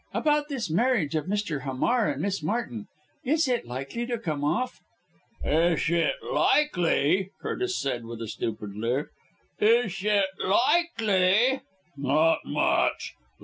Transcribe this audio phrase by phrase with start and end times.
[0.15, 1.61] About this marriage of Mr.
[1.61, 2.87] Hamar and Miss Martin
[3.23, 4.81] is it likely to come off?"
[5.45, 9.11] "Ish it likely!" Curtis said with a stupid leer.
[9.59, 11.61] "Ish it likely!
[11.95, 13.13] Not much.